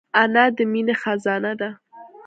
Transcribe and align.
انا 0.21 0.45
د 0.55 0.57
مینې 0.71 0.95
خزانه 1.01 1.53
ده 1.59 1.69